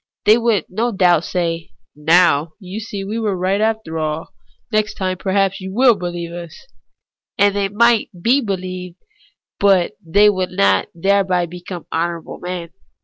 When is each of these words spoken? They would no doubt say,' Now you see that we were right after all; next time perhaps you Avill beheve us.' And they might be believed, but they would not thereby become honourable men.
They 0.25 0.35
would 0.39 0.65
no 0.67 0.91
doubt 0.91 1.25
say,' 1.25 1.73
Now 1.95 2.53
you 2.59 2.79
see 2.79 3.03
that 3.03 3.07
we 3.07 3.19
were 3.19 3.37
right 3.37 3.61
after 3.61 3.99
all; 3.99 4.29
next 4.71 4.95
time 4.95 5.15
perhaps 5.15 5.61
you 5.61 5.69
Avill 5.69 5.95
beheve 5.99 6.33
us.' 6.33 6.65
And 7.37 7.55
they 7.55 7.69
might 7.69 8.09
be 8.19 8.41
believed, 8.41 8.97
but 9.59 9.91
they 10.03 10.27
would 10.27 10.49
not 10.53 10.87
thereby 10.95 11.45
become 11.45 11.85
honourable 11.93 12.39
men. 12.39 12.69